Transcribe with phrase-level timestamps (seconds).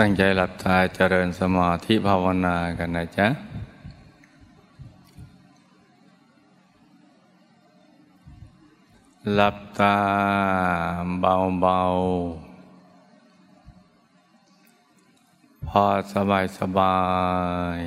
[0.00, 3.28] ตั้งใจหลับตาเจริญสมาธิภาวนากันนะจ๊ะ
[9.34, 9.96] หลับตา
[11.20, 16.98] เบาๆ พอสบายสบา
[17.78, 17.80] ย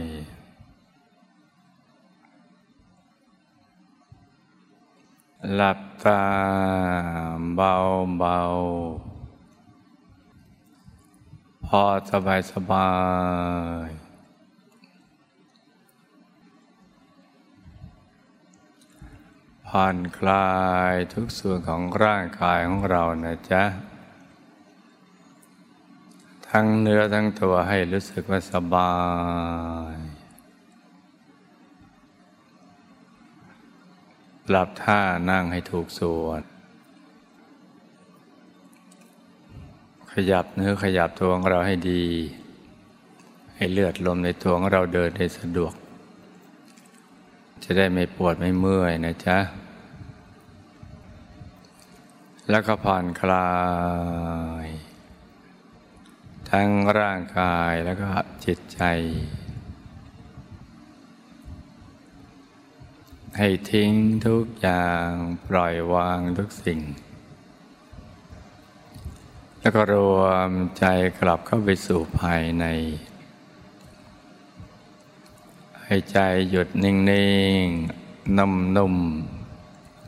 [5.55, 6.21] หลับตา
[7.55, 9.06] เบาๆ
[11.71, 12.89] พอสบายสบา
[13.87, 13.89] ย
[19.67, 20.51] ผ่อนคลา
[20.91, 23.63] ยทุกส่วนของร่างกายของเรานะจ๊ะ
[26.49, 28.93] ทั้งเนื้อทั้งตัวให้รู้สึกว่าสบา
[29.93, 29.97] ย
[34.49, 36.43] หลับท่านั่งให้ถูกส่วน
[40.19, 42.03] ขยับเนื้อขยับตัวของเราให้ดี
[43.55, 45.73] ให้เลือดลมในตัวของเราเดินได้สะดวก
[47.63, 49.37] จะได้ไม่ปวดไม่เมื่อยนะจ๊ะ
[52.49, 53.51] แล้วก็ผ่อนคลา
[54.65, 54.67] ย
[56.49, 56.67] ทั้ง
[56.99, 58.07] ร่างกายแล้วก็
[58.45, 58.81] จิตใจ
[63.37, 63.91] ให้ทิ้ง
[64.27, 65.09] ทุกอย่าง
[65.47, 66.79] ปล่อยวางทุกสิ่ง
[69.61, 70.85] แล้วก็รวมใจ
[71.19, 72.65] กลับเข้าไปสู่ภายใน
[75.83, 76.17] ให้ใจ
[76.49, 76.95] หยุดนิ่
[77.63, 78.95] งๆนุ่ม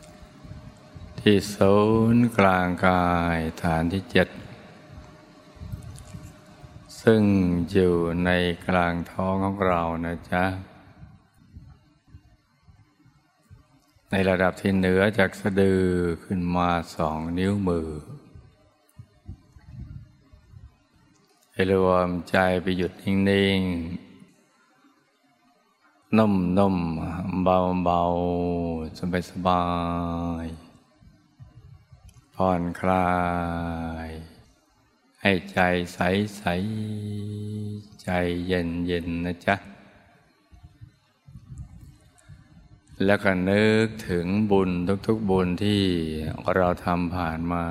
[0.05, 1.75] ๆที่ศู
[2.13, 4.27] นย์กลางกายฐานที่เจ็ด
[7.01, 7.21] ซึ่ง
[7.71, 8.29] อยู่ใน
[8.67, 10.45] กลางท้องของเรานะจ๊ะ
[14.11, 15.83] ในระดับที่เหนือจากสะดือ
[16.23, 17.89] ขึ้นมาสองนิ้วมือ
[21.59, 29.63] ให้รวมใจไปหยุดนิ่งๆนุ่มๆเบาๆสบา
[30.43, 33.11] ยๆผ่อนคลา
[34.07, 34.09] ย
[35.21, 35.59] ให้ใจ
[35.93, 38.09] ใสๆใจ
[38.47, 39.55] เย็นๆนะจ๊ะ
[43.05, 44.69] แล้วก็นึกถึงบุญ
[45.07, 45.81] ทุกๆบุญที่
[46.55, 47.65] เราทำผ่านมา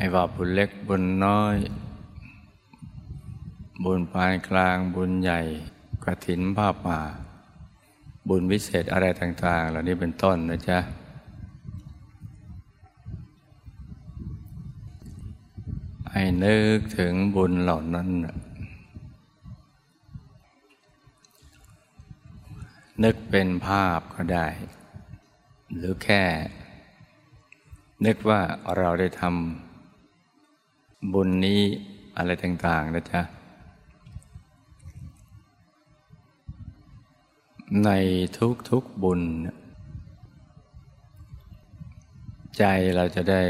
[0.00, 1.56] ม่ว่าบุญเล็กบุญน้อย
[3.84, 5.40] บุญปานกลางบุญใหญ่
[6.04, 7.00] กระถินผ้าป่า
[8.28, 10.78] บุญวิเศษอะไรต่าง ๆ เหล่านี้เป็นต้นนะจ๊ะ
[16.12, 18.08] ให้นึกถึงบุญเหล่านั้น
[23.04, 24.46] นึกเป็นภาพก็ได้
[25.74, 26.22] หรือแค่
[28.04, 28.40] นึกว่า
[28.76, 29.67] เราได้ทำ
[31.12, 31.62] บุญนี้
[32.16, 33.22] อะไรต่าง ๆ นะจ๊ะ
[37.84, 37.90] ใน
[38.70, 39.22] ทุกๆบุญ
[42.58, 42.64] ใจ
[42.96, 43.44] เราจะได้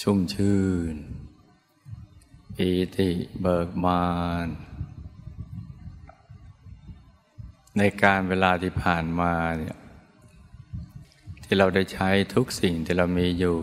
[0.00, 0.62] ชุ่มชื่
[0.92, 0.94] น
[2.56, 3.10] ปีติ
[3.40, 4.06] เบิกบา
[4.44, 4.46] น
[7.78, 9.76] ในการเวลาที่ผ่านมาเนี่ย
[11.44, 13.58] ที่เราได้ใช้ทุกสิ่งที่เรามีอยู่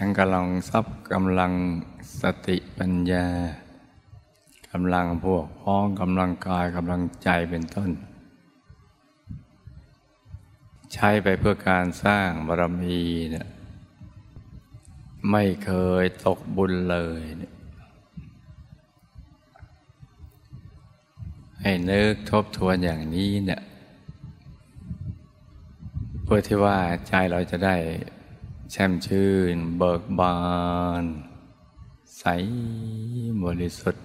[0.00, 1.52] ทั้งกำลังทรัพย์กำลัง
[2.20, 3.26] สติปัญญา
[4.70, 7.90] กำลังพวกพ้องกำลังกายกำลังใจเป็นต้น
[10.92, 13.00] ใช้ไปเพื่อการสร้างบารมี
[13.30, 13.46] เนี่ย
[15.30, 15.70] ไม่เค
[16.02, 17.54] ยตกบุญเลยเนี่ย
[21.60, 23.62] ให้นึกทบทวนอย่างนี้เนี่ย
[26.22, 26.76] เพื่อที่ว่า
[27.08, 27.76] ใจเราจะได้
[28.72, 30.36] แช่มชื่น เบิกบา
[31.02, 31.04] น
[32.18, 32.24] ใส
[33.42, 34.04] บริสุทธิ์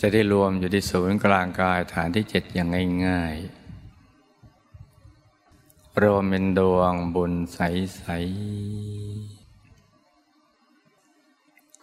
[0.00, 2.68] จะได้รวมอยู่ที่ศูนย์กลางกายฐานที่เจ็ดอย่าง
[3.06, 3.58] ง่ายๆ
[6.02, 9.46] รวมเป็นดวงบุญใสๆ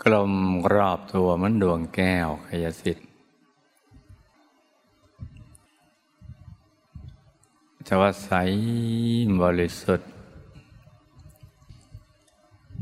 [0.04, 0.34] กลม
[0.74, 3.08] รอบตัวมันดวงแก้วขยสิทธิ์
[7.88, 8.32] จะว่าใส
[9.42, 10.10] บริสุทธิ์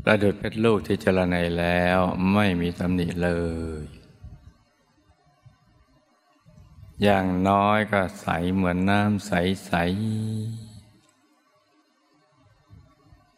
[0.06, 1.98] ระดุดเพชรลูกที่เจรไนแล้ว
[2.32, 3.30] ไม่มีตำหนิเล
[3.82, 3.84] ย
[7.02, 9.32] อย่างน้อยก็ใสเหมือนน้ำใส
[9.66, 9.72] ใส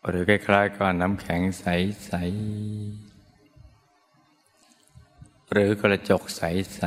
[0.07, 1.65] หรือคล้ายๆก้อนน้ำแข็งใส
[2.05, 2.13] ใส
[5.51, 6.43] หรือกระจกใส
[6.75, 6.83] ใส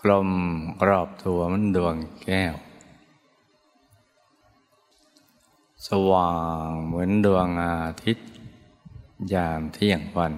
[0.00, 0.30] กลม
[0.88, 2.54] รอบตัวมันดวงแก้ว
[5.88, 6.32] สว่า
[6.68, 8.28] งเหมือนดวงอาทิตย์
[9.32, 10.32] ยามเที่ยงวัน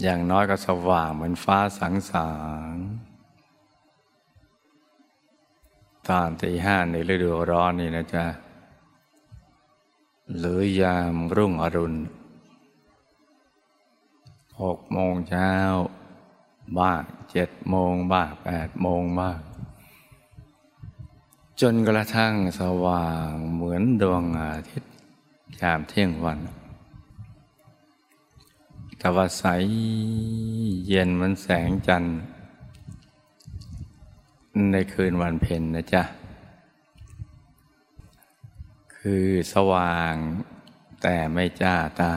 [0.00, 2.30] อย่างน้อยก็สว่างเหมือนฟ้าสังสา
[2.72, 2.74] ง
[6.08, 8.26] ตอนตีห้าในฤดูร้อนนี่นะจ๊ะ
[10.38, 11.98] หรือยามรุ่งอรุณ
[14.62, 15.52] หกโมงเช้า
[16.78, 19.38] บ้างเจ็ดโมงบ้างแปดโมงบ้าง
[21.60, 24.92] จนกระทั่งสว่างเหมือนดวงอาทิตย์
[25.60, 26.38] ยามเที่ยงวัน
[29.00, 29.44] ต่ว่าใส
[30.88, 32.18] เย็นเหมือนแสงจันทร์
[34.72, 36.02] ในคืนวันเพ็ญนะจ๊ะ
[38.96, 40.14] คือสว่าง
[41.02, 42.14] แต่ไม่จ้าตา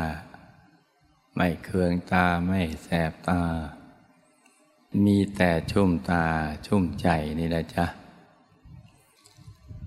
[1.36, 3.42] ไม่เคืองตาไม่แสบตา
[5.06, 6.26] มีแต่ชุ่มตา
[6.66, 7.08] ชุ่มใจ
[7.40, 7.86] นี่นะจ๊ะ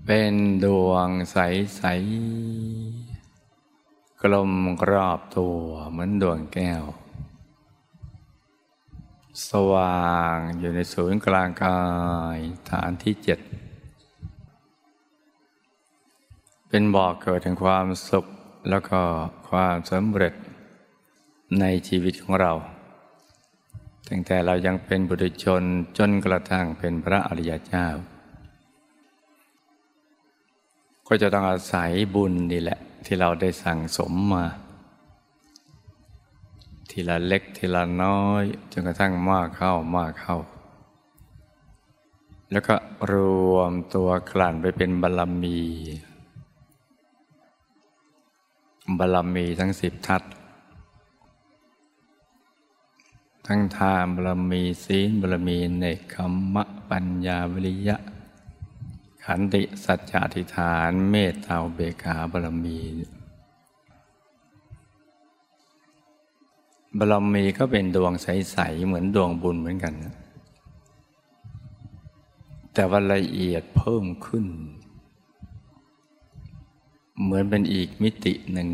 [0.05, 1.37] เป็นดวงใส
[1.75, 1.81] ใส
[4.21, 5.59] กลมกรอบตัว
[5.89, 6.83] เหมือนดวงแก้ว
[9.49, 11.79] สว่างอยู่ในศูนย์กลางกา
[12.37, 13.39] ยฐานที่เจ็ด
[16.69, 18.25] เป็นบ่อกเกิดแห่งความสุข
[18.69, 19.01] แล้วก็
[19.49, 20.33] ความสำเร็จ
[21.59, 22.53] ในชีวิตของเรา
[24.07, 25.63] ตั้งแต่เรายังเป็นบุตรชน
[25.97, 27.87] จนกระทั่งเป็นพระอริยเจ้า
[31.07, 34.45] ก็จะต้องอาศัยบุญนี่แหละ ที่เราได้สั่งสมมา
[36.89, 40.37] ทีละเล็กทีละน้อย จนกระทั่งมากเข้ามากเข้า
[42.51, 42.75] แล้วก็
[43.13, 43.15] ร
[43.53, 45.59] วมตัวกลั่นไปเป็นบารรมี
[48.99, 50.21] บารรมีทั้งสิบทัศ
[53.45, 57.97] ทั้งทานบารมีศีลบารมีเนคขมมะปัญญาวิริยะ
[59.23, 62.79] ขันติสัจจะทิฏฐานเมตตาเบกาบารมี
[66.97, 70.15] บารมีก็เป็นดวงใส ๆ เหมือนดวงบุญเหมือนกันนะ
[72.73, 74.45] แต่ว่าละเอียดเพิ่มขึ้น
[77.23, 78.69] เหมือนเป็นอีกมิติหนึ่ง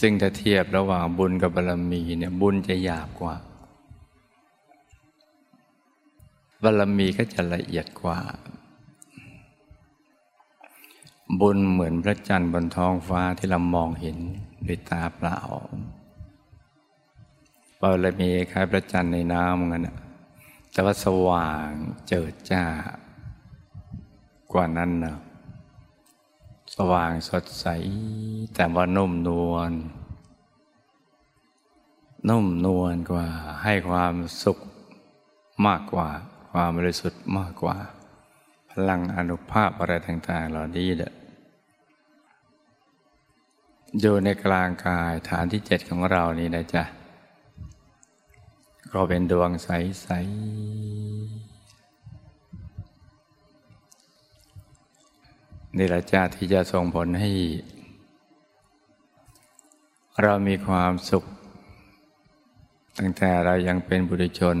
[0.00, 3.36] ซึ่งถ้าเทียบระหว่างบุญกับบารมีเนี่ยบุญจะหยาบกว่า
[6.62, 8.18] บารมีก็จะละเอียดกว่า
[11.40, 14.18] บุญเหมือนพระจันทร์บนท้องฟ้าที่เรามองเห็น
[14.66, 15.40] ด้วยตาเปล่า
[17.80, 19.88] บารมีคล้ายพระจันทร์ในน้ำกัน
[20.72, 21.68] แต่ว่าสว่าง
[22.08, 22.64] เจิดจ้า
[24.52, 25.18] กว่านั้นเนาะ
[26.92, 27.66] ว่างสดใส
[28.54, 29.72] แต่ว่านุ่มนวล
[32.28, 33.26] นุ่มนวลกว่า
[33.62, 34.58] ให้ความสุข
[35.66, 36.08] มากกว่า
[36.50, 37.76] ความบริสุทธิ์มากกว่า
[38.70, 41.12] พลังอนุภาพอะไรต่าง ๆ เหล่านี้เด้อ
[44.00, 46.84] อยู่ในกลางกายฐานที่เจ็ดของเรานี่นะจ๊ะ
[48.92, 51.47] ก็เป็นดวงใส ๆ
[55.76, 57.30] นี่แหละจ้าที่จะส่งผลให้
[60.22, 61.24] เรามีความสุข
[62.98, 64.56] ตั้งแต่เรายังเป็นบุตรชน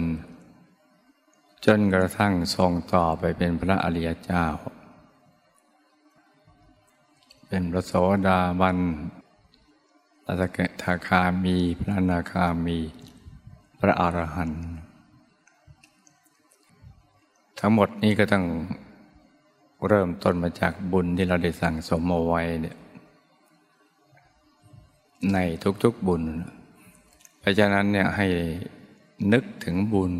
[1.66, 4.44] จนกระทั่งส่งต่อไปเป็นพระอริยเจ้า
[7.48, 7.92] เป็นพระโส
[8.26, 8.78] ดาบัน
[10.24, 12.78] พระสกทาคามี พระนาคามี
[13.80, 14.66] พระอรหันต์
[17.58, 18.44] ทั้งหมดนี้ก็ต้อง
[19.86, 22.76] เริ่มต้นมาจากบุญที่เราได้สั่งสมเอาไว้เนี่ย
[25.32, 25.38] ใน
[25.82, 26.22] ทุกๆบุญ
[27.40, 28.26] เพราะฉะนั้นเนี่ยให้
[29.32, 30.14] นึกถึงบุญ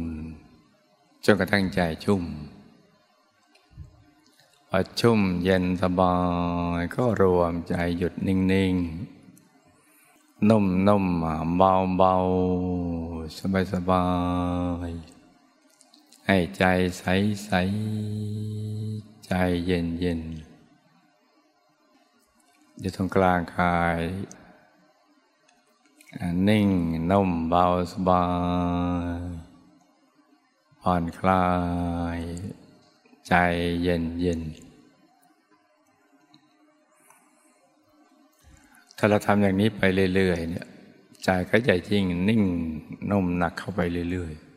[1.24, 2.22] จนกระทั่งใจชุ่ม
[4.68, 6.14] พอชุ่มเย็นสบา
[6.78, 11.04] ยก็รวมใจหยุดนิ่งๆ นุ่มนุ่ม
[11.56, 12.14] เบาเบา
[13.38, 14.04] สบายสบา
[14.88, 14.90] ย
[16.30, 16.64] ให้ใจ
[16.98, 17.04] ใส
[17.44, 17.50] ใส
[19.26, 19.32] ใจ
[19.66, 20.20] เย็นเย็น
[22.80, 24.00] อยู่ตรงกลางกาย
[26.48, 26.68] นิ่ง
[27.10, 28.24] นุ่มเบาสบา
[29.18, 29.20] ย
[30.80, 31.46] ผ่อนคลา
[32.18, 32.20] ย
[33.28, 33.34] ใจ
[33.82, 34.40] เย็นเย็น
[38.96, 39.82] ถ้าเราทำอย่างนี้ไป
[40.14, 40.66] เรื่อยๆเนี่ย
[41.24, 42.42] ใจก็จะยิ่งนิ่ง
[43.10, 43.82] นุ่มหนักเข้าไป
[44.12, 44.47] เรื่อยๆ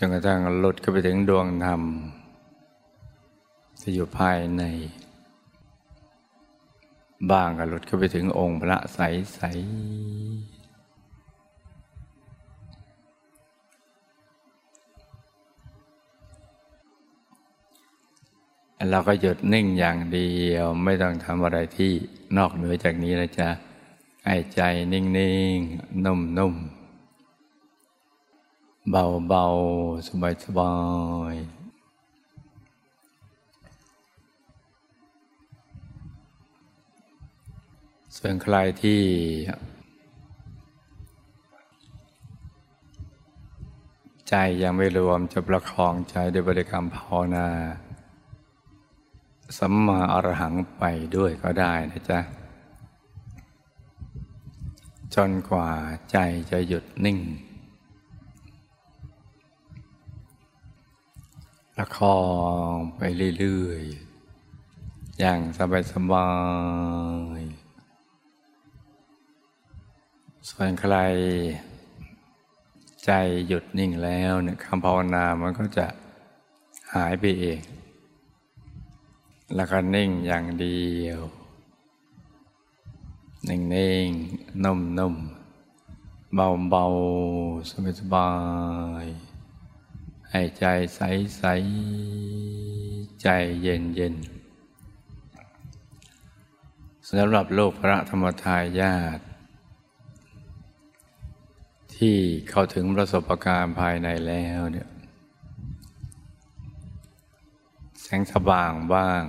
[0.00, 1.82] จนกระทั่งหลุดก็ไปถึงดวงธรรม
[3.80, 4.62] ที่อยู่ภายใน
[7.30, 8.98] บ้างก็หลุดก็ไปถึงองค์พระใส
[9.34, 9.40] ใส
[18.90, 21.92] เราก็หยุดนิ่งอย่างเดียวไม่ต้องทำอะไรที่
[22.36, 23.48] นอกเหนือจากนี้นะจ๊ะ
[24.26, 24.60] ไอ้ใจ
[24.92, 25.04] นิ่
[25.54, 26.77] งๆ นุ่มๆ
[28.90, 30.08] เบาๆ
[30.44, 30.74] สบา
[31.32, 31.58] ยๆ
[38.16, 39.02] ส่วนใครที่
[44.28, 47.48] ใจยังไม่รวมจะประคองใจด้วยบริกรรมภาวนา
[49.58, 50.84] สัมมาอรหังไป
[51.16, 52.18] ด้วยก็ได้นะจ๊ะ
[55.14, 55.68] จนกว่า
[56.10, 56.16] ใจ
[56.50, 57.18] จะหยุดนิ่ง
[61.80, 62.20] ประคอ
[62.74, 63.02] งไป
[63.38, 66.28] เรื่อยๆ อย่างสบา
[67.38, 70.94] ยๆ ส่วนใคร
[73.04, 73.10] ใจ
[73.46, 75.86] หยุดนิ่งแล้วเนี่ยคำภาวนามันก็จะ
[76.94, 77.60] หายไปเอง
[79.54, 81.20] แล้วก็นิ่งอย่างเดียว
[83.48, 84.08] นิ่งนิ่ง
[84.64, 85.14] นุ่มนุ่ม
[86.34, 86.84] เบาเบา
[87.70, 88.30] สบายสบา
[89.04, 89.27] ย
[90.32, 91.00] ให้ใจใส
[91.38, 91.44] ใส
[93.22, 93.28] ใจ
[93.62, 94.14] เย็นเย็น
[97.08, 99.20] สำหรับโลกพระธรรมทายาท
[101.96, 102.16] ที่
[102.50, 104.88] เข้าถึงประสบการณ์ภายในแล้วเนี่ย
[108.02, 109.22] แสงสว่างบ้าง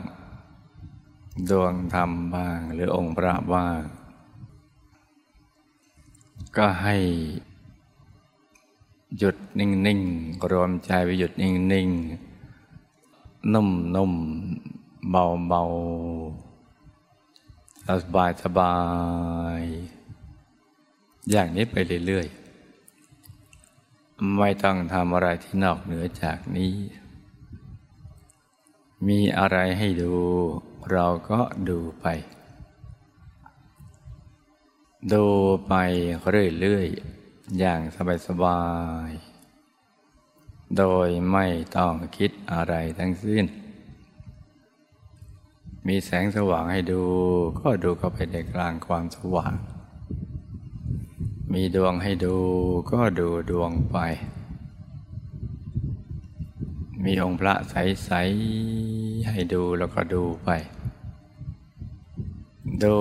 [1.50, 3.82] ดวงธรรมบ้าง หรือองค์พระบ้าง
[6.58, 6.96] ก็ให้
[9.18, 18.76] หยุดนิ่งๆรวมใจไปหยุดนิ่งๆนุ่มๆเบาๆสบายสบา
[19.60, 19.62] ย
[21.30, 21.76] อย่างนี้ไป
[22.06, 26.74] เรื่อยๆ ไม่ต้องทำอะไรที่นอกเหนือจากนี้
[29.08, 30.14] มีอะไรให้ดู
[30.92, 31.40] เราก็
[31.70, 32.06] ดูไป
[35.12, 35.26] ดู
[35.68, 35.74] ไป
[36.60, 37.19] เรื่อยๆ
[37.58, 37.82] อย่าง
[38.28, 38.62] สบา
[39.08, 41.46] ยๆ โดยไม่
[41.78, 43.46] ต้องคิดอะไรทั้งสิ้น
[45.88, 47.02] มีแสงสว่างให้ดู
[47.60, 49.54] ก็ดูเข้าไปในกลางความสว่าง
[51.54, 52.36] มีดวงให้ดู
[52.92, 53.98] ก็ดูดวงไป
[57.04, 58.12] มีองค์พระใส
[58.72, 60.50] ๆ ให้ดูแล้วก็ดูไป
[62.84, 62.98] ดู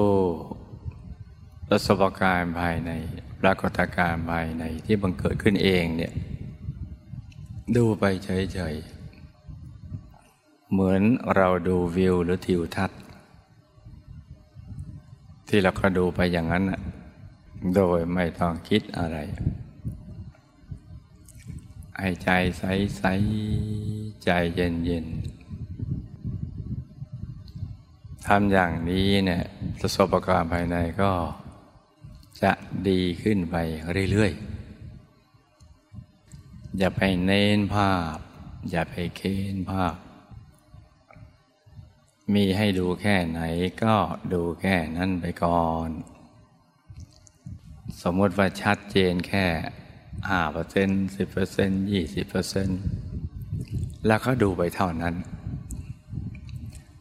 [1.69, 2.93] ประสบการณ์ภายใน
[3.41, 6.13] ปรากฏการณ์ภายในที่บังเกิดขึ้นเองเนี่ย
[7.77, 11.03] ดูไปเฉยๆ เหมือน
[11.37, 13.01] เราดูวิวหรือทิวทัศน์
[15.49, 16.81] ที่เราก็ดูไปอย่างนั้นอะ
[17.75, 19.19] โดยไม่ต้องคิดอะไร
[21.99, 22.65] ให้ใจใส
[22.99, 23.05] ใส
[24.25, 25.07] ใจเย็นเย็น
[28.27, 29.43] ทำอย่างนี้เนี่ย
[29.81, 31.11] ประสบการณ์ภายในก็
[32.43, 32.53] จะ
[32.89, 33.57] ดีขึ้นไป
[34.13, 38.17] เรื่อยๆ อย่าไปเน้นภาพ
[38.71, 39.97] อย่าไปเค้นภาพ
[42.35, 43.41] มีให้ดูแค่ไหน
[43.83, 43.97] ก็
[44.33, 45.89] ดูแค่นั้นไปก่อน
[48.03, 49.47] สมมติว่าชัดเจนแค่
[50.29, 52.81] ห้าเปอร์เซ็นต์สิบเปอร์เซ็นต์ยี่สิบเปอร์เซ็นต์
[54.07, 55.15] แล้วก็ดูไปเท่านั้น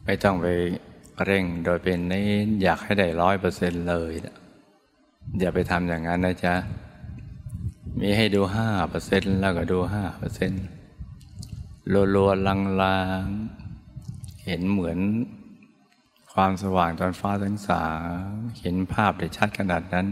[0.04, 0.46] ไม่ต้องไป
[1.24, 4.12] เร่งโดยเป็นเน้นอยากให้ได้ร้อยเปอร์เซ็นต์เลย
[5.36, 6.54] อย่าไปทำอย่างนั้นนะจ๊ะ
[8.00, 10.64] มีให้ดูห้าเปอร์เซ็นต์แล้วก็ดูห้าเปอร์เซ็นต์
[12.14, 12.54] รัวๆลั
[13.24, 14.98] งๆ เห็นเหมือน
[16.32, 17.84] ความสว่างตอนฟ้าทั้งสา
[18.60, 20.06] เห็นภาพได้ชัดขนาดนั้น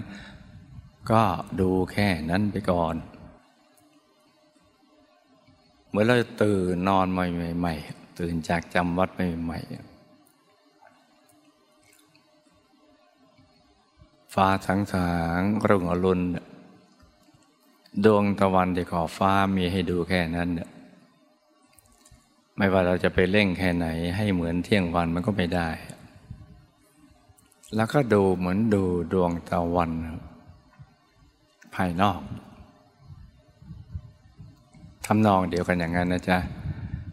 [1.11, 1.23] ก็
[1.61, 2.95] ดูแค่นั้นไปก่อน
[5.91, 9.96] เมื่อเราตื่นนอนใหม่ๆตื่นจากจำวัดใหม่ๆ
[14.41, 16.21] ฟ้าสังสางรุ่งอรุณ
[18.05, 20.69] ดวงตะวันที่ขอฟ้ามีให้ดูแค่นั้นเนี่ย
[22.57, 25.69] ไม่ว่าเราจะไปเร่งแค่ไหน ให้เหมือนเที่ยงวันมันก็ไม่ได้
[27.77, 29.93] แล้วก็ดูเหมือนดูดวงตะวัน
[31.75, 32.21] ภายนอก
[35.07, 36.39] ทำนองเดียวกันอย่างนั้นนะจ๊ะ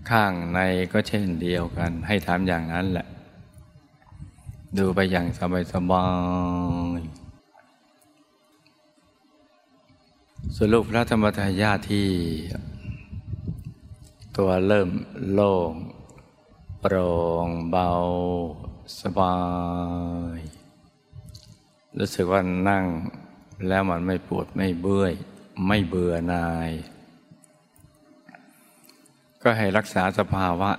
[0.09, 0.59] ข้างใน
[0.93, 3.07] ก็เช่นเดียวกัน ให้ทำอย่างนั้นแหละ
[4.77, 6.05] ดูไปอย่างสบายสบา
[6.92, 6.92] ย
[10.57, 12.09] สรุปพระธรรมทายาที่
[14.37, 14.89] ตัวเริ่ม
[15.31, 15.73] โล่ง
[16.81, 17.09] โปร่
[17.45, 17.89] งเบา
[19.01, 19.37] สบา
[20.37, 20.39] ย
[21.97, 22.85] รู้สึกว่านั่ง
[23.67, 25.05] แล้วมันไม่ปวดไม่เบื่อ
[25.67, 26.71] ไม่เบื่อนาย
[29.41, 30.71] ก็ให้รักษาสภาวะ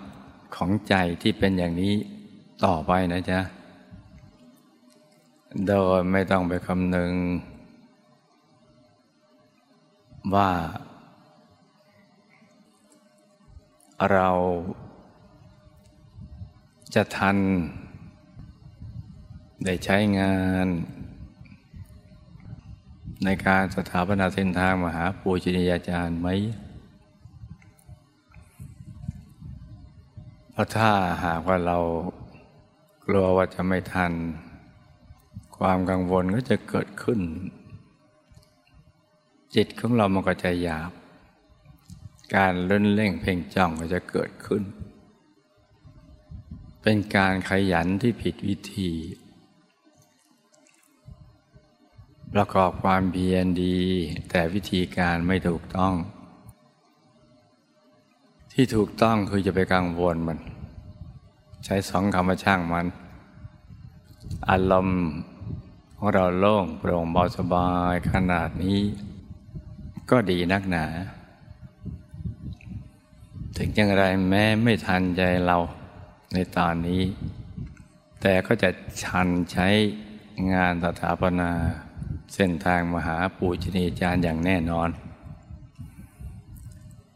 [0.56, 1.94] ของใจที่เป็นอย่างนี้
[2.64, 3.40] ต่อไปนะจ๊ะ
[5.66, 7.12] โดยไม่ต้องไปคำนึง
[10.32, 10.50] ว่า
[14.12, 14.30] เรา
[16.94, 17.36] จะทัน
[19.64, 20.66] ได้ใช้งาน
[23.24, 26.28] ในการสถาปนาเส้นทางมหาปูชนียาจารย์ไหม
[30.50, 30.90] เพราะถ้า
[31.24, 31.78] หากว่าเรา
[33.06, 34.12] กลัวว่าจะไม่ทัน
[35.56, 37.20] ความกังวลก็จะเกิดขึ้น
[39.54, 40.90] จิตของเรามันก็จะหยาบ
[42.34, 44.62] การเล่นเล่งเพ่งจ้องก็จะเกิดขึ้น
[46.82, 48.90] เป็นการขยันที่ผิดวิธี
[52.32, 53.78] ประกอบความเพียรดี
[54.30, 55.94] แต่วิธีการไม่ถูกต้อง
[58.52, 60.38] ที่ถูกต้องคือจะไปกังวลมัน
[61.64, 62.86] ใช้สองคำมาช่างมัน
[64.48, 65.00] อารมณ์
[65.96, 68.80] ของเราโล่งโปร่งเบาสบายขนาดนี้
[70.10, 70.84] ก็ดีนักหนา
[73.56, 75.58] ถึงอย่างไรแม้ไม่ทันใจเรา
[76.32, 77.02] ในตอนนี้
[78.20, 78.70] แต่ก็จะ
[79.02, 79.68] ชันใช้
[80.52, 81.50] งานสถาปนา
[82.34, 84.88] เส้นทางมหาปูชนีจารย์อย่างแน่นอน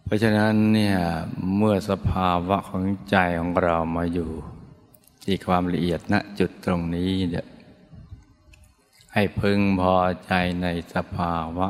[0.05, 0.97] เพราะฉะนั้นเนี่ย
[1.57, 4.31] เมื่อสภาวะของใจของเรามาอยู่
[5.25, 7.47] ที่ความละเอียดณจุดตรงนี้เนี่ย
[9.15, 11.69] ให้พึงพอใจในสภาวะ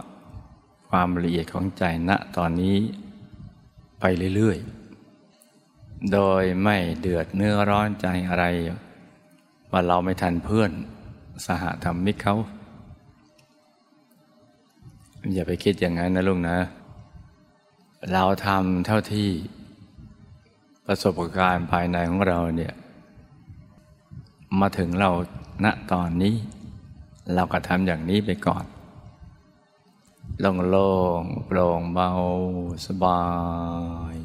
[0.89, 2.77] ความละเอียดของใจณตอนนี้
[4.01, 4.05] ไป
[4.37, 8.45] เรื่อยๆ โดยไม่เดือดเนื้อร้อนใจอะไร
[9.71, 10.71] ว่าเราไม่ทันเพื่อน
[11.47, 12.37] สหธรรมิกเขา
[15.33, 16.59] อย่าไปคิดอย่างนั้นนะลุงนะ
[18.13, 19.29] เราทำเท่าที่
[20.87, 22.75] ประสบการณ์ภายในของเราเนี่ย
[24.61, 25.11] มาถึงเรา
[25.65, 26.35] ณตอนนี้
[27.35, 28.65] เราก็ทำอย่างนี้ไปก่อน
[30.45, 32.11] ล่งโล่งโปร่งเบา
[32.87, 33.23] สบา
[34.15, 34.17] ย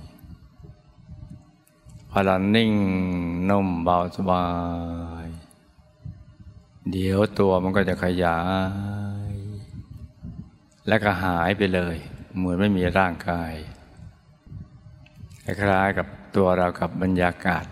[2.10, 2.73] พอเรานิ่ง
[3.49, 4.45] นุ่มเบาสบา
[5.26, 5.28] ย
[6.91, 8.39] เดี๋ยวตัวมันก็จะขยา
[9.32, 9.34] ย
[10.88, 11.95] และก็หายไปเลย
[12.36, 13.54] เหมือนไม่มีร่างกาย
[15.43, 17.65] คล้ายๆกับตัวเรากับบรรยากาศ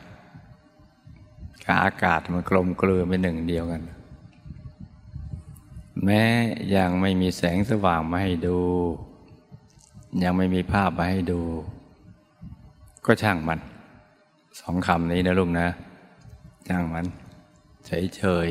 [1.65, 3.81] กับอากาศมันกลมกลืนเป็นหนึ่งเดียวกัน
[6.05, 6.23] แม้
[6.75, 8.59] ยังไม่มีแสงสว่างมาให้ดู
[10.23, 11.41] ยังไม่มีภาพมาให้ดู
[13.05, 13.59] ก็ช่างมัน
[14.59, 15.67] สองคำนี้นะลุงนะ
[16.67, 17.05] ช่างมัน
[17.85, 18.49] เฉย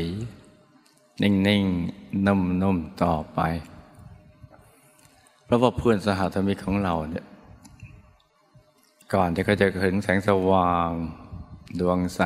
[0.61, 3.41] ๆ นิ่งๆ นุ่มๆ ต่อไป
[5.45, 7.27] เพราะว่าเพื่อนสหธรรมิกของเราเนี่ย
[9.15, 10.91] ก่อนที่เขาจะถึงแสงสว่าง
[11.81, 12.23] ดวงใส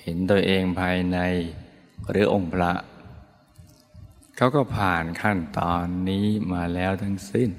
[0.00, 1.18] เห็นตัวเองภายใน
[2.10, 2.72] หรือองค์พระ
[4.36, 7.50] เขาก็ผ่านขั้นตอนนี้มาแล้วทั้งสิ้น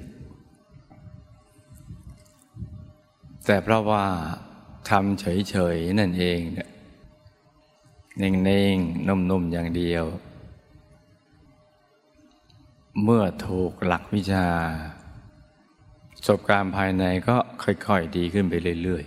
[3.44, 4.04] แต่เพราะว่า
[4.90, 6.68] ทำเฉยๆนั่นเองเนี่ย
[8.22, 10.04] นิ่งๆ นุ่มๆ อย่างเดียว
[13.02, 14.46] เมื่อถูกหลักวิชา
[16.12, 19.04] ประสบการณ์ภายในก็ค่อยๆ ดีขึ้นไปเรื่อย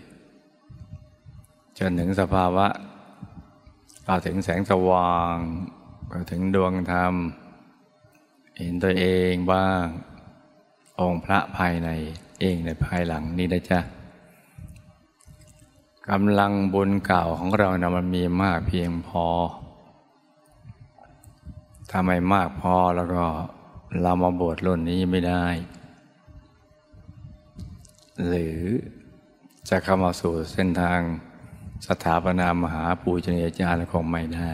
[0.88, 2.68] ๆ จนถึงสภาวะ
[4.06, 5.36] ก็ถึงแสงสว่าง
[6.12, 7.14] ก็ถึงดวงธรรม
[8.60, 9.84] เห็นตัวเองบ้าง
[11.00, 11.90] องค์พระภายใน
[12.42, 13.80] เองในภายหลังนี่นะจ๊ะ
[16.10, 19.26] กำลังบุญเก่าของเรานะมันมีมากเพียงพอ
[21.90, 23.24] ถ้าไม่มากพอแล้วก็
[24.02, 25.46] เรามาบวชรุ่นนี้ไม่ได้
[28.28, 28.60] หรือ
[29.70, 31.00] จะเข้ามาสู่เส้นทาง
[31.88, 34.52] สถาปนามหาปูชนียาจารย์คงไม่ได้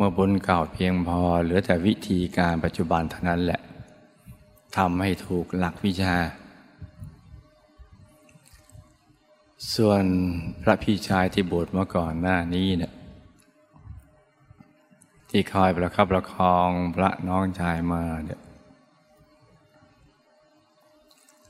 [0.00, 3.60] เมื่อบุญเก่าเพียงพอเหลือแต่วิธีการปัจจุบันเท่านั้นแหละ
[4.76, 6.16] ทำให้ถูกหลักวิชา
[9.74, 10.02] ส่วน
[10.62, 12.92] พระพี่ชายที่บวชมาก่อนหน้านี้เนี่ย
[15.30, 18.40] ที่คอยประคับประคองพระน้องชายมาเนี่ย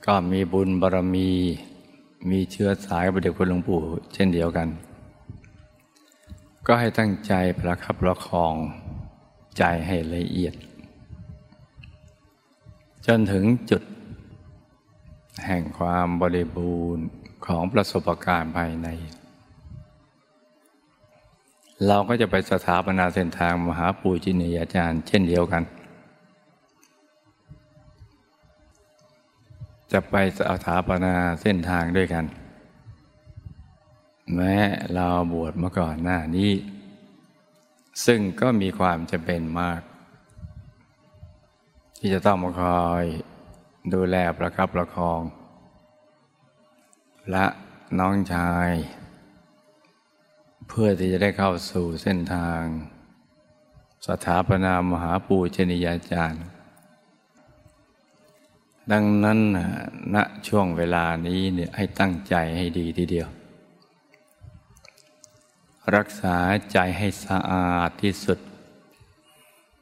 [0.07, 1.31] ก็มีบุญบารมี
[2.31, 3.81] มีเชื้อสายกับเด็กคุณหลวงปู่
[4.15, 4.69] เช่นเดียวกัน
[6.71, 8.55] ก็ให้ตั้งใจประคับประคอง
[9.59, 10.55] ใจให้ละเอียด
[13.07, 13.83] จนถึงจุด
[15.47, 17.07] แห่งความบริบูรณ์
[17.47, 18.89] ของประสบการณ์ภายใน
[21.87, 25.63] เราก็จะไปสถาปนาเส้นทางมหาปูจินียาจารย์ เช่นเดียวกัน
[29.93, 32.25] จะไปสถาปนาเส้นทางด้วยกัน
[34.35, 34.57] แม้
[34.95, 36.53] เราบวชมาก่อนหน้านี้
[38.07, 39.81] ซึ่งก็มีความจำเป็นมาก
[41.99, 43.05] ที่จะต้องมาคอย
[43.95, 45.21] ดูแลประคับประคอง
[47.31, 47.47] และ
[47.99, 48.71] น้องชาย
[50.69, 52.63] เพื่อที่จะได้เข้าสู่เส้นทาง
[54.07, 56.45] สถาปนามหาปูชนียาจารย์
[58.93, 59.39] ดังนั้น
[60.15, 60.17] ณ
[60.49, 63.29] ช่วงเวลานี้เนี่ยให้ตั้งใจให้ดีทีเดียว
[65.97, 66.37] รักษา
[66.73, 68.39] ใจให้สะอาดที่สุด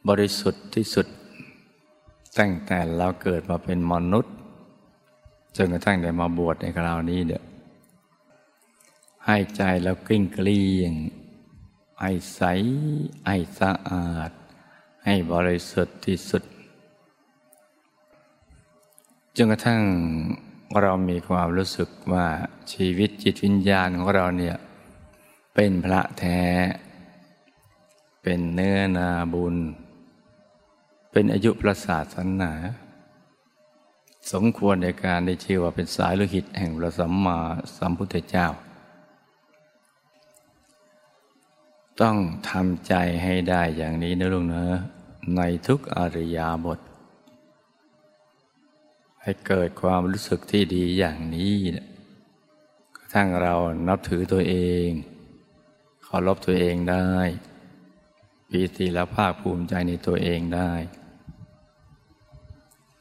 [0.08, 1.06] บริสุทธิ์ที่สุด
[2.38, 4.34] ตั้งแต่เราเกิดมาเป็นมนุษย์
[5.56, 7.42] จนกระทั่งได้มาบวชในคราวนี้เด้อ
[9.26, 10.92] ให้ใจเรากลิ้งเกลี้ยง
[12.00, 12.42] ให้ใส
[13.26, 14.30] ให้สะอาด
[15.04, 16.42] ให้บริสุทธิ์ที่สุด
[19.36, 19.82] จนกระทั่ง
[20.80, 22.26] เรามีความรู้สึกว่า
[22.72, 24.56] ชีวิตจิตวิญญาณของเราเนี่ย
[25.58, 26.42] เป็นพระแท้
[28.22, 29.56] เป็นเนื้อนาบุญ
[31.12, 32.52] เป็นอายุประสาทสันนา
[34.32, 37.38] สมควรในการได้ชื่อว่าเป็นสายโลหิตแห่งพระสัมมา
[37.76, 38.46] สัมพุทธเจ้า
[42.00, 42.16] ต้อง
[42.50, 44.64] ทำใจให้ได้อย่างนี้นะลุงเนะ
[45.36, 46.80] ในทุกอริยาบท
[49.22, 51.54] ให้เกิดความรู้สึกที่ดีอย่างนี้
[52.96, 53.54] กระทั่งเรา
[53.88, 54.56] นับถือตัวเอ
[54.88, 54.90] ง
[56.08, 57.12] เคารพตัวเองได้
[58.48, 60.72] ปีติและภาคภูมิใจในตัวเองได้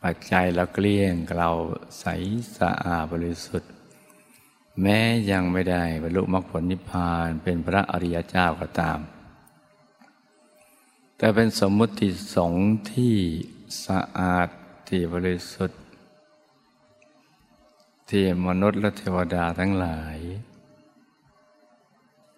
[0.01, 1.49] ปัจจัยเราเกลี้ยงเรา
[1.99, 2.05] ใส
[2.57, 3.71] สะอาดบริสุทธิ์
[4.81, 4.99] แม้
[5.31, 8.99] ยังไม่ได้บรรลุมรรคผลนิพพานเป็นพระอริยเจ้าก็ตาม
[11.17, 13.15] แต่เป็นสมมุติสงฆ์ที่
[13.85, 14.47] สะอาด
[14.87, 15.81] ที่บริสุทธิ์
[18.09, 20.17] ที่มนุษย์และเทวดาทั้งหลาย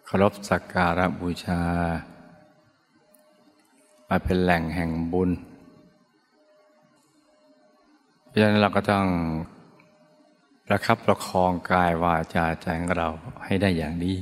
[0.10, 1.62] เคารพสักการะบูชา
[4.10, 5.32] มาเป็นแหล่งแห่งบุญ
[8.28, 9.08] เพราะฉะนั้นเราก็ต้อง
[10.68, 13.10] ประคับประคองกายวาจาใจของเรา
[13.46, 14.16] ให้ได้อย่างดี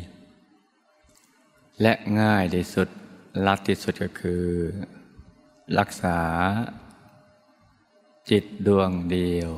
[1.82, 2.88] และง่ายที่สุด
[3.46, 4.44] ลัดที่สุดก็คือ
[5.80, 6.20] รักษา
[8.30, 9.52] จิตดวงเดียว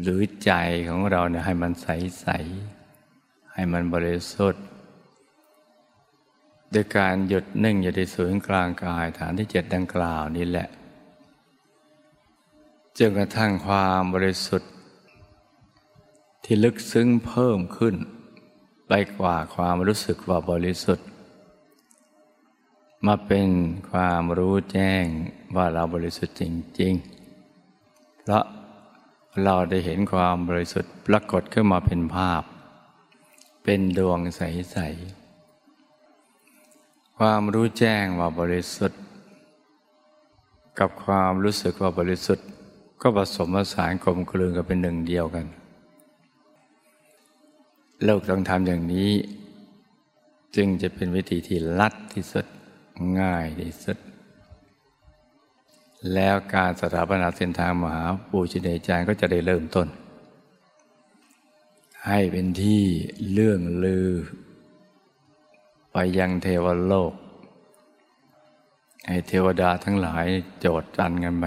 [0.00, 0.52] หรือใจ
[0.88, 1.86] ของเราเนี่ยให้มันใส
[2.20, 2.26] ใส
[3.54, 4.64] ให้มันบริสุทธิ์
[6.74, 10.68] ด้วยการหยุดนิ่งอยู่ในศูนย์กลางกายฐานที่เจ็ดดังกล่าวนี้แหละ
[12.98, 14.70] จนกระทั่งความบริสุทธิ์
[16.44, 17.94] ที่ลึกซึ้งเพิ่มขึ้น
[18.88, 21.06] ไปกว่าความรู้สึกว่าบริสุทธิ์
[23.06, 23.48] มาเป็น
[23.90, 25.04] ความรู้แจ้ง
[25.56, 26.42] ว่าเราบริสุทธิ์จ
[26.80, 26.94] ริง
[27.56, 28.44] ๆ เพราะ
[29.44, 32.42] เราได้เห็นความบริสุทธิ์ปรากฏขึ้นมาเป็นภาพ
[33.64, 35.19] เป็นดวงใส ๆ
[37.24, 39.00] ความรู้แจ้งว่าบริสุทธิ์
[40.78, 42.46] กับความรู้สึกว่าบริสุทธิ์
[43.02, 45.46] ก็ผสมผสานกลมกลืนกันเป็นหนึ่งเดียวกัน
[48.04, 49.10] โลกต้องทำอย่างนี้
[50.56, 52.46] จึงจะเป็นวิธีที่ลัดที่สุด
[53.20, 53.98] ง่ายที่สุด
[56.14, 59.88] แล้วการสถาปนาเส้นทางมหาปูชิเนจารก็จะได้เริ่มต้น
[62.06, 62.82] ให้เป็นที่
[63.32, 64.10] เรื่องลือ
[65.92, 67.12] ไปยังเทวโลก
[69.06, 70.26] ให้เทวดาทั้งหลาย
[70.60, 71.44] โจดจันกันไป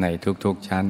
[0.00, 0.04] ใน
[0.44, 0.84] ทุกๆชั้น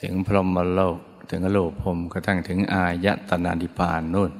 [0.00, 0.98] ถึงพรหมโลก
[1.30, 4.30] ถึงโลกพรมกระทั่งถึงอายตนาดิพานนู่น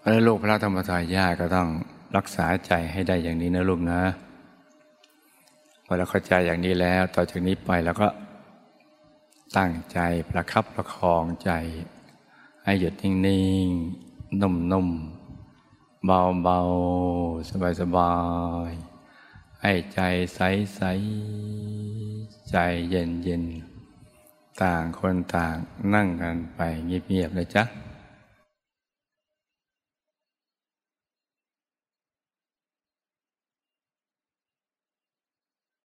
[0.00, 1.68] แล้วลูกพระธรรมทายาก็ต้อง
[2.16, 4.00] รักษาใจให้ได้อย่างนี้นะลูกนะ
[5.84, 8.08] พอเราเข้าใจอย่างนี้แล้ว ต่อจากนี้ไปแล้วก็
[9.56, 9.98] ตั้งใจ
[10.30, 11.50] ประคับประคองใจ
[12.68, 13.12] ให้หยุดนิ่
[13.66, 18.14] งๆนุ่มๆ เบาๆ สบา
[18.68, 20.00] ยๆ ให้ใจ
[20.34, 20.40] ใส
[20.76, 20.82] ใส
[22.50, 22.56] ใจ
[22.90, 23.44] เย็นเย็น
[24.62, 25.56] ต่างคนต่าง
[25.94, 27.85] นั่งกันไปเงียบๆเลยจ้ะ